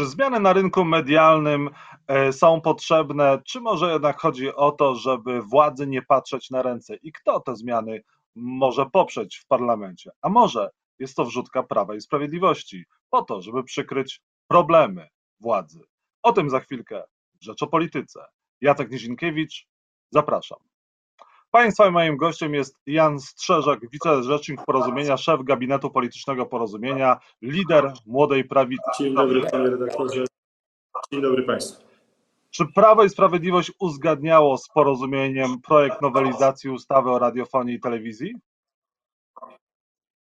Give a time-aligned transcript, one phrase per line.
[0.00, 1.70] Czy zmiany na rynku medialnym
[2.06, 6.96] e, są potrzebne, czy może jednak chodzi o to, żeby władzy nie patrzeć na ręce?
[6.96, 8.02] I kto te zmiany
[8.34, 10.10] może poprzeć w parlamencie?
[10.22, 15.08] A może jest to wrzutka Prawa i Sprawiedliwości po to, żeby przykryć problemy
[15.40, 15.80] władzy?
[16.22, 17.02] O tym za chwilkę
[17.40, 18.24] Rzecz o Polityce.
[18.60, 19.68] Jacek Nizinkiewicz,
[20.10, 20.58] zapraszam.
[21.50, 28.82] Państwa moim gościem jest Jan Strzeżak, wicerzecznik Porozumienia, szef Gabinetu Politycznego Porozumienia, lider Młodej Prawicy.
[28.98, 30.24] Dzień dobry panie redaktorze.
[31.12, 31.82] Dzień dobry państwu.
[32.50, 38.34] Czy Prawo i Sprawiedliwość uzgadniało z porozumieniem projekt nowelizacji ustawy o radiofonii i telewizji?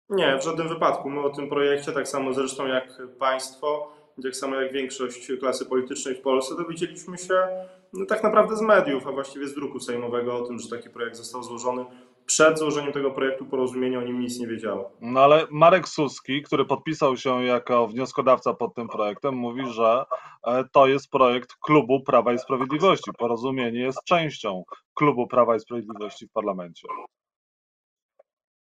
[0.09, 1.11] Nie, w żadnym wypadku.
[1.11, 6.15] My o tym projekcie, tak samo zresztą jak państwo, tak samo jak większość klasy politycznej
[6.15, 7.49] w Polsce, dowiedzieliśmy się
[7.95, 11.17] no, tak naprawdę z mediów, a właściwie z druku sejmowego o tym, że taki projekt
[11.17, 11.85] został złożony.
[12.27, 14.91] Przed złożeniem tego projektu porozumienia o nim nic nie wiedziało.
[15.01, 20.05] No ale Marek Suski, który podpisał się jako wnioskodawca pod tym projektem, mówi, że
[20.47, 23.11] e, to jest projekt klubu Prawa i Sprawiedliwości.
[23.19, 24.63] Porozumienie jest częścią
[24.95, 26.89] klubu Prawa i Sprawiedliwości w parlamencie.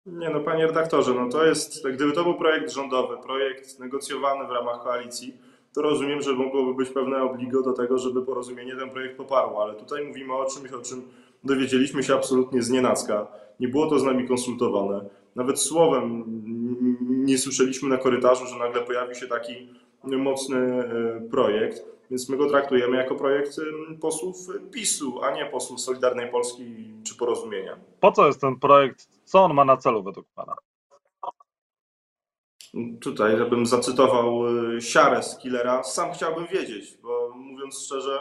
[0.05, 4.51] Nie no, panie redaktorze, no to jest, gdyby to był projekt rządowy, projekt negocjowany w
[4.51, 5.37] ramach koalicji,
[5.75, 9.73] to rozumiem, że mogłoby być pewne obligo do tego, żeby porozumienie ten projekt poparło, ale
[9.73, 11.01] tutaj mówimy o czymś, o czym
[11.43, 13.27] dowiedzieliśmy się absolutnie z nienacka.
[13.59, 15.09] Nie było to z nami konsultowane.
[15.35, 16.23] Nawet słowem
[17.09, 19.69] nie słyszeliśmy na korytarzu, że nagle pojawi się taki
[20.03, 23.61] mocny e, projekt, więc my go traktujemy jako projekt
[24.01, 24.37] posłów
[24.71, 26.63] PiSu, a nie posłów Solidarnej Polski
[27.03, 27.77] czy Porozumienia.
[27.99, 29.07] Po co jest ten projekt?
[29.25, 30.55] Co on ma na celu według Pana?
[33.01, 38.17] Tutaj, żebym zacytował e, siarę z Killera, sam chciałbym wiedzieć, bo mówiąc szczerze,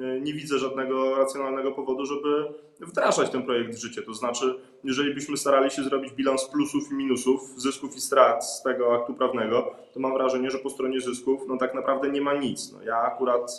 [0.00, 4.02] e, nie widzę żadnego racjonalnego powodu, żeby wdrażać ten projekt w życie.
[4.02, 8.62] To znaczy, jeżeli byśmy starali się zrobić bilans plusów i minusów, zysków i strat z
[8.62, 12.34] tego aktu prawnego, to mam wrażenie, że po stronie zysków no tak naprawdę nie ma
[12.34, 12.72] nic.
[12.72, 13.58] No ja akurat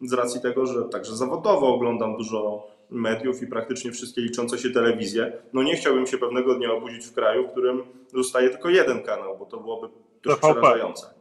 [0.00, 4.70] e, z racji tego, że także zawodowo oglądam dużo mediów i praktycznie wszystkie liczące się
[4.70, 9.02] telewizje, no nie chciałbym się pewnego dnia obudzić w kraju, w którym zostaje tylko jeden
[9.02, 9.88] kanał, bo to byłoby
[10.22, 11.14] też przerażające.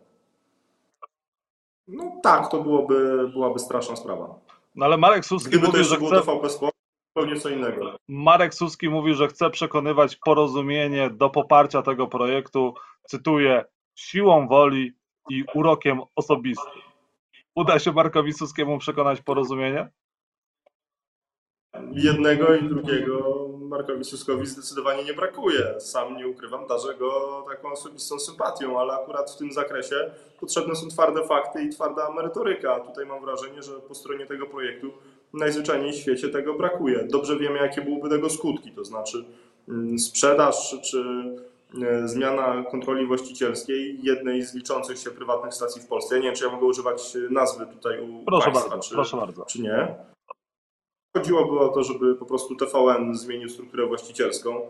[1.87, 4.39] No tak, to byłoby, byłaby straszna sprawa.
[4.75, 6.19] No ale Marek Suski Gdyby mówi, że było chce...
[6.19, 6.75] TVP Sport,
[7.07, 7.97] zupełnie co innego.
[8.07, 12.73] Marek Suski mówi, że chce przekonywać porozumienie do poparcia tego projektu,
[13.07, 13.65] cytuję,
[13.95, 14.93] siłą woli
[15.29, 16.81] i urokiem osobistym.
[17.55, 19.89] Uda się Markowi Suskiemu przekonać porozumienie?
[21.91, 25.79] Jednego i drugiego Markowi Suskowi zdecydowanie nie brakuje.
[25.79, 30.87] Sam nie ukrywam, darzę go taką osobistą sympatią, ale akurat w tym zakresie potrzebne są
[30.87, 32.79] twarde fakty i twarda merytoryka.
[32.79, 34.91] Tutaj mam wrażenie, że po stronie tego projektu
[35.33, 37.03] najzwyczajniej w świecie tego brakuje.
[37.03, 39.25] Dobrze wiemy, jakie byłyby tego skutki, to znaczy
[39.69, 41.03] mm, sprzedaż czy
[41.83, 46.15] e, zmiana kontroli właścicielskiej jednej z liczących się prywatnych stacji w Polsce.
[46.15, 49.17] Ja nie wiem, czy ja mogę używać nazwy tutaj u Proszę Państwa, bardzo, czy, proszę
[49.17, 49.45] bardzo.
[49.45, 49.95] czy nie.
[51.17, 54.61] Chodziłoby o to, żeby po prostu TVN zmienił strukturę właścicielską,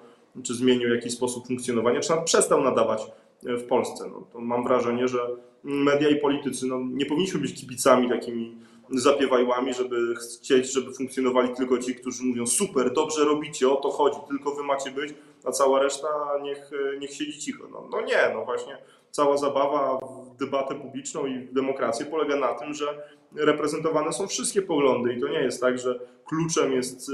[0.44, 3.02] czy zmienił jakiś sposób funkcjonowania, czy nawet przestał nadawać
[3.44, 4.10] w Polsce.
[4.10, 5.20] No, to mam wrażenie, że
[5.64, 8.58] media i politycy no, nie powinniśmy być kibicami takimi
[8.90, 14.18] zapiewajłami, żeby chcieć, żeby funkcjonowali tylko ci, którzy mówią super, dobrze robicie, o to chodzi,
[14.28, 15.14] tylko wy macie być,
[15.46, 16.08] a cała reszta
[16.42, 17.68] niech, niech siedzi cicho.
[17.72, 18.78] No, no nie, no właśnie
[19.12, 23.04] cała zabawa w debatę publiczną i w demokrację polega na tym, że
[23.36, 27.14] reprezentowane są wszystkie poglądy i to nie jest tak, że kluczem jest y,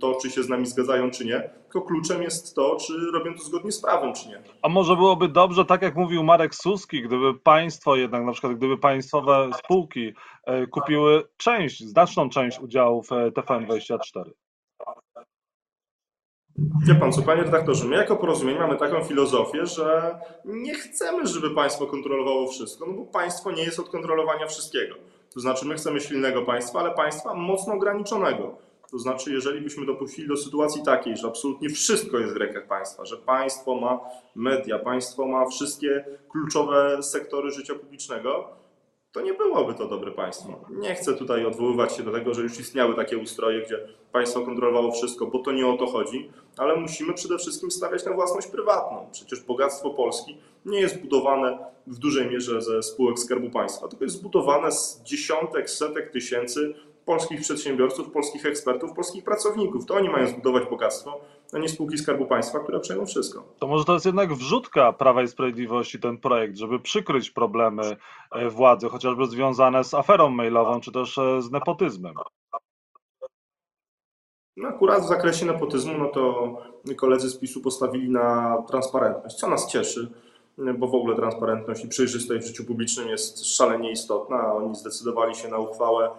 [0.00, 3.42] to, czy się z nami zgadzają, czy nie, tylko kluczem jest to, czy robią to
[3.42, 4.42] zgodnie z prawem, czy nie.
[4.62, 8.78] A może byłoby dobrze, tak jak mówił Marek Suski, gdyby państwo jednak, na przykład gdyby
[8.78, 10.12] państwowe spółki
[10.44, 14.30] e, kupiły część, znaczną część udziałów e, TVN24?
[16.58, 21.50] Wie pan co, panie redaktorze, my jako porozumienie mamy taką filozofię, że nie chcemy, żeby
[21.50, 24.94] państwo kontrolowało wszystko, no bo państwo nie jest od kontrolowania wszystkiego.
[25.34, 28.56] To znaczy, my chcemy silnego państwa, ale państwa mocno ograniczonego.
[28.90, 33.04] To znaczy, jeżeli byśmy dopuścili do sytuacji takiej, że absolutnie wszystko jest w rękach państwa,
[33.04, 34.00] że państwo ma
[34.34, 38.48] media, państwo ma wszystkie kluczowe sektory życia publicznego,
[39.14, 40.60] to nie byłoby to dobre państwo.
[40.70, 44.92] Nie chcę tutaj odwoływać się do tego, że już istniały takie ustroje, gdzie państwo kontrolowało
[44.92, 49.08] wszystko, bo to nie o to chodzi, ale musimy przede wszystkim stawiać na własność prywatną.
[49.12, 54.16] Przecież bogactwo Polski nie jest budowane w dużej mierze ze spółek Skarbu Państwa, tylko jest
[54.16, 56.74] zbudowane z dziesiątek, setek tysięcy
[57.04, 59.86] polskich przedsiębiorców, polskich ekspertów, polskich pracowników.
[59.86, 61.20] To oni mają zbudować bogactwo,
[61.52, 63.44] a nie spółki Skarbu Państwa, które przejmą wszystko.
[63.58, 67.96] To może to jest jednak wrzutka Prawa i Sprawiedliwości ten projekt, żeby przykryć problemy
[68.32, 72.14] e, władzy, chociażby związane z aferą mailową, czy też e, z nepotyzmem.
[74.56, 76.56] No akurat w zakresie nepotyzmu, no to
[76.96, 80.10] koledzy z PiSu postawili na transparentność, co nas cieszy.
[80.78, 85.34] bo w ogóle transparentność i przejrzystość w życiu publicznym jest szalenie istotna, a oni zdecydowali
[85.34, 86.10] się na uchwałę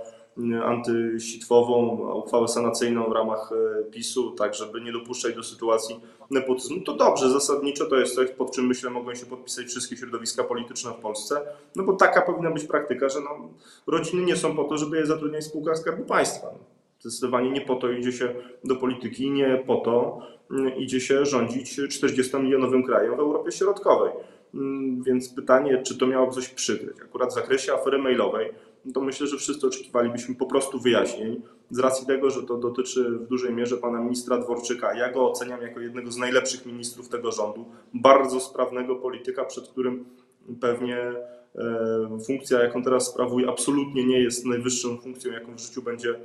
[0.64, 6.00] antysitwową, uchwałę sanacyjną w ramach e, PiSu, tak żeby nie dopuszczać do sytuacji
[6.32, 6.82] nepotyzmu.
[6.82, 10.92] To dobrze, zasadniczo to jest coś, pod czym myślę mogą się podpisać wszystkie środowiska polityczne
[10.92, 11.42] w Polsce,
[11.76, 13.50] no bo taka powinna być praktyka, że no,
[13.88, 16.48] rodziny nie są po to, żeby je zatrudniać w spółkach Skarbu Państwa.
[17.00, 20.20] Zdecydowanie nie po to idzie się do polityki, nie po to
[20.52, 24.12] mm, idzie się rządzić 40-milionowym krajem w Europie Środkowej.
[24.54, 27.02] Mm, więc pytanie, czy to miałoby coś przykryć?
[27.02, 28.60] Akurat w zakresie afery mailowej, no
[28.94, 31.42] to myślę, że wszyscy oczekiwalibyśmy po prostu wyjaśnień,
[31.72, 34.94] z racji tego, że to dotyczy w dużej mierze pana ministra Dworczyka.
[34.94, 40.06] Ja go oceniam jako jednego z najlepszych ministrów tego rządu, bardzo sprawnego polityka, przed którym
[40.62, 46.20] pewnie e, funkcja, jaką teraz sprawuje, absolutnie nie jest najwyższą funkcją, jaką w życiu będzie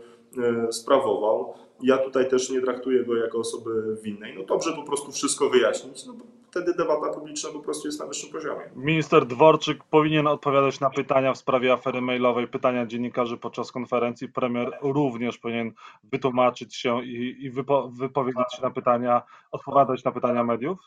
[0.70, 1.54] sprawował.
[1.82, 4.34] Ja tutaj też nie traktuję go jako osoby winnej.
[4.38, 8.06] No dobrze po prostu wszystko wyjaśnić, no bo wtedy debata publiczna po prostu jest na
[8.06, 8.70] wyższym poziomie.
[8.76, 14.28] Minister Dworczyk powinien odpowiadać na pytania w sprawie afery mailowej, pytania dziennikarzy podczas konferencji.
[14.28, 15.72] Premier również powinien
[16.04, 19.22] wytłumaczyć się i, i wypo, wypowiedzieć się na pytania,
[19.52, 20.78] odpowiadać na pytania mediów?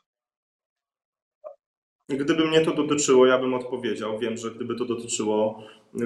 [2.10, 4.20] Gdyby mnie to dotyczyło, ja bym odpowiedział.
[4.20, 5.64] Wiem, że gdyby to dotyczyło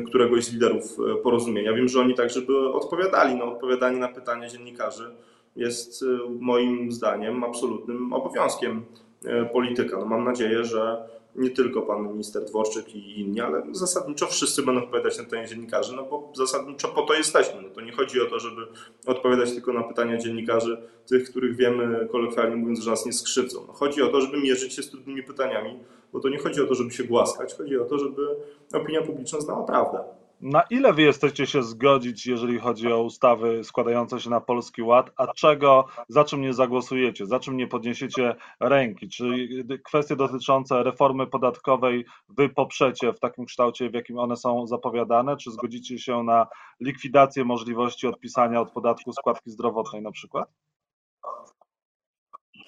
[0.07, 3.35] któregoś z liderów e, porozumienia, wiem, że oni także by odpowiadali.
[3.35, 5.15] No, odpowiadanie na pytania dziennikarzy
[5.55, 6.05] jest e,
[6.39, 8.85] moim zdaniem absolutnym obowiązkiem
[9.25, 9.97] e, polityka.
[9.97, 10.97] No, mam nadzieję, że
[11.37, 15.95] nie tylko pan minister Dworczyk i inni, ale zasadniczo wszyscy będą odpowiadać na pytania dziennikarzy,
[15.95, 17.61] no bo zasadniczo po to jesteśmy.
[17.61, 18.61] No to nie chodzi o to, żeby
[19.05, 23.63] odpowiadać tylko na pytania dziennikarzy, tych, których wiemy, kolokwialnie mówiąc, że nas nie skrzywdzą.
[23.67, 25.79] No chodzi o to, żeby mierzyć się z trudnymi pytaniami,
[26.13, 28.27] bo to nie chodzi o to, żeby się głaskać, chodzi o to, żeby
[28.73, 29.99] opinia publiczna znała prawdę.
[30.41, 35.11] Na ile wy jesteście się zgodzić, jeżeli chodzi o ustawy składające się na Polski Ład,
[35.17, 39.09] a czego, za czym nie zagłosujecie, za czym nie podniesiecie ręki?
[39.09, 39.47] Czy
[39.85, 45.51] kwestie dotyczące reformy podatkowej wy poprzecie w takim kształcie, w jakim one są zapowiadane, czy
[45.51, 46.47] zgodzicie się na
[46.79, 50.49] likwidację możliwości odpisania od podatku składki zdrowotnej na przykład?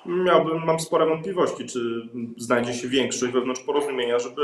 [0.05, 4.41] Miałbym, mam spore wątpliwości, czy znajdzie się większość wewnątrz porozumienia, żeby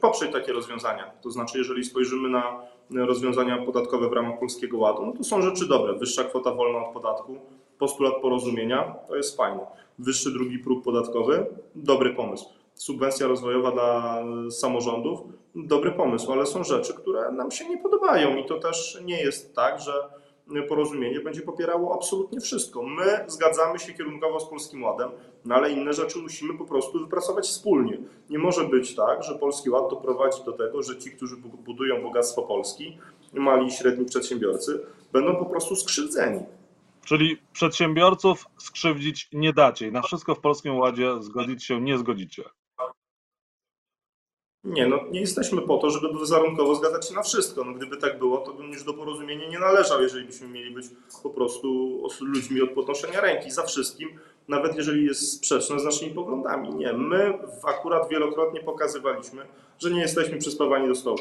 [0.00, 1.10] poprzeć takie rozwiązania.
[1.22, 2.60] To znaczy, jeżeli spojrzymy na
[2.90, 5.94] rozwiązania podatkowe w ramach Polskiego Ładu, no to są rzeczy dobre.
[5.94, 7.38] Wyższa kwota wolna od podatku,
[7.78, 9.60] postulat porozumienia, to jest fajne.
[9.98, 12.48] Wyższy drugi próg podatkowy, dobry pomysł.
[12.74, 15.20] Subwencja rozwojowa dla samorządów,
[15.54, 19.54] dobry pomysł, ale są rzeczy, które nam się nie podobają i to też nie jest
[19.54, 19.92] tak, że
[20.68, 22.82] porozumienie będzie popierało absolutnie wszystko.
[22.82, 25.10] My zgadzamy się kierunkowo z Polskim Ładem,
[25.44, 27.98] no ale inne rzeczy musimy po prostu wypracować wspólnie.
[28.30, 32.42] Nie może być tak, że Polski Ład doprowadzi do tego, że ci, którzy budują bogactwo
[32.42, 32.98] Polski,
[33.32, 36.40] mali i średni przedsiębiorcy, będą po prostu skrzywdzeni.
[37.04, 42.42] Czyli przedsiębiorców skrzywdzić nie dacie na wszystko w Polskim Ładzie zgodzić się nie zgodzicie.
[44.66, 47.64] Nie, no nie jesteśmy po to, żeby wizerunkowo zgadzać się na wszystko.
[47.64, 50.86] No, gdyby tak było, to bym już do porozumienia nie należał, jeżeli byśmy mieli być
[51.22, 51.68] po prostu
[52.20, 54.08] ludźmi od podnoszenia ręki za wszystkim,
[54.48, 56.74] nawet jeżeli jest sprzeczne z naszymi poglądami.
[56.74, 59.46] Nie, my akurat wielokrotnie pokazywaliśmy,
[59.78, 61.18] że nie jesteśmy przyspawani do stołu.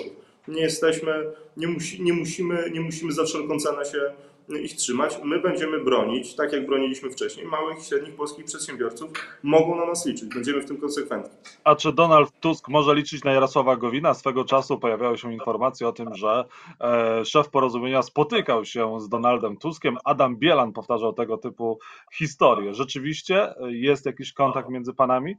[0.48, 4.14] Nie jesteśmy, nie, musi, nie, musimy, nie musimy za wszelką cenę się
[4.50, 5.20] ich trzymać.
[5.24, 9.10] My będziemy bronić, tak jak broniliśmy wcześniej, małych i średnich polskich przedsiębiorców.
[9.44, 10.34] Mogą na nas liczyć.
[10.36, 11.38] Będziemy w tym konsekwentni.
[11.64, 14.14] A czy Donald Tusk może liczyć na Jarosława Gowina?
[14.14, 16.46] Swego czasu pojawiały się informacje o tym, że
[16.82, 19.98] e, szef porozumienia spotykał się z Donaldem Tuskiem.
[20.04, 21.80] Adam Bielan powtarzał tego typu
[22.14, 22.74] historie.
[22.74, 25.36] Rzeczywiście jest jakiś kontakt między panami?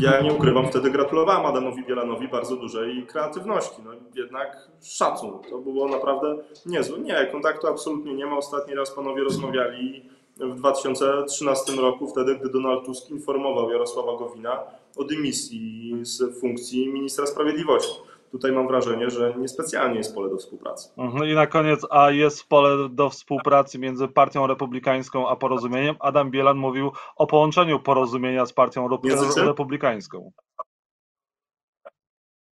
[0.00, 3.76] Ja nie ukrywam, wtedy gratulowałem Adamowi Bielanowi bardzo dużej kreatywności.
[3.84, 5.38] No jednak szacun.
[5.50, 6.98] To było naprawdę niezłe.
[6.98, 8.36] Nie, kontaktu absolutnie nie ma.
[8.36, 14.60] Ostatni raz panowie rozmawiali w 2013 roku, wtedy, gdy Donald Tusk informował Jarosława Gowina
[14.96, 17.94] o dymisji z funkcji ministra sprawiedliwości
[18.32, 20.88] tutaj mam wrażenie, że niespecjalnie jest pole do współpracy.
[20.96, 21.24] Mhm.
[21.24, 25.96] I na koniec, a jest pole do współpracy między Partią Republikańską a Porozumieniem?
[26.00, 28.88] Adam Bielan mówił o połączeniu Porozumienia z Partią
[29.36, 30.32] Republikańską.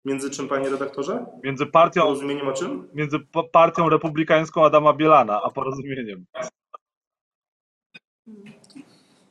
[0.05, 1.27] Między czym, panie redaktorze?
[1.45, 2.03] Między partią.
[2.03, 2.89] Porozumieniem a czym?
[2.95, 3.19] Między
[3.53, 6.27] Partią Republikańską Adama Bielana a porozumieniem.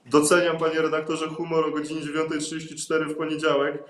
[0.06, 3.84] Doceniam, panie redaktorze, humor o godzinie 9.34 w poniedziałek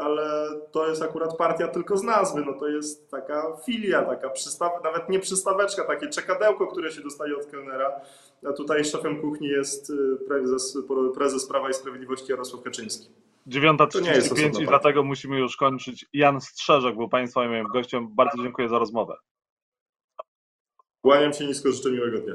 [0.00, 4.72] ale to jest akurat partia tylko z nazwy, no to jest taka filia, taka przystaw,
[4.84, 8.00] nawet nie przystaweczka, takie czekadełko, które się dostaje od kelnera,
[8.48, 9.94] a tutaj szefem kuchni jest y,
[10.28, 10.78] prezes,
[11.14, 13.08] prezes Prawa i Sprawiedliwości Jarosław Kaczyński.
[13.48, 16.06] 9.35 i dlatego musimy już kończyć.
[16.12, 18.08] Jan Strzeżek był Państwa moim gościem.
[18.10, 19.16] Bardzo dziękuję za rozmowę.
[21.02, 22.34] Kłaniam się nisko, życzę miłego dnia.